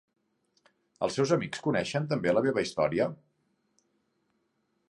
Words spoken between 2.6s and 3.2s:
història?